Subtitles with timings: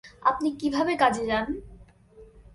[0.23, 1.47] আপনি কিভাবে কাজে যান?